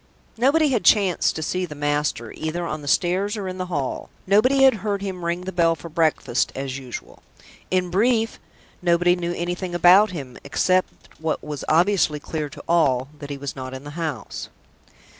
Nobody 0.35 0.69
had 0.69 0.83
chanced 0.83 1.35
to 1.35 1.43
see 1.43 1.63
the 1.67 1.75
master, 1.75 2.31
either 2.31 2.65
on 2.65 2.81
the 2.81 2.87
stairs 2.87 3.37
or 3.37 3.47
in 3.47 3.59
the 3.59 3.67
hall; 3.67 4.09
nobody 4.25 4.63
had 4.63 4.77
heard 4.81 5.03
him 5.03 5.23
ring 5.23 5.41
the 5.41 5.51
bell 5.51 5.75
for 5.75 5.89
breakfast, 5.89 6.51
as 6.55 6.79
usual. 6.79 7.21
In 7.69 7.91
brief, 7.91 8.39
nobody 8.81 9.15
knew 9.15 9.33
anything 9.35 9.75
about 9.75 10.09
him, 10.09 10.39
except 10.43 10.91
what 11.19 11.43
was 11.43 11.63
obviously 11.69 12.19
clear 12.19 12.49
to 12.49 12.63
all 12.67 13.09
that 13.19 13.29
he 13.29 13.37
was 13.37 13.55
not 13.55 13.75
in 13.75 13.83
the 13.83 13.91
house. 13.91 14.49